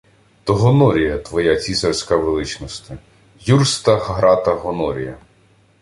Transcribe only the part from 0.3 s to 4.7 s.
—То Гонорія, твоя цісарська величносте. Юста-Грата